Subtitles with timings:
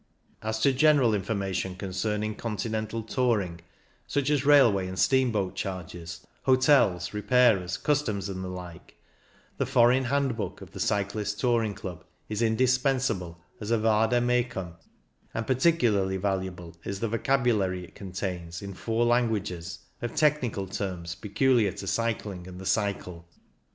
[0.41, 3.61] As to general information concerning continental touring,
[4.07, 8.95] such as railway and steamboat charges, hotels, repairers, cus toms and the like,
[9.59, 14.73] the Foreign Hand book of the Cyclists* Touring Club is indispensable as a vade mecum^
[15.35, 21.13] and par ticularly valuable is the vocabulary it contains, in four languages, of technical terms
[21.13, 23.27] peculiar to cycling and the cycle.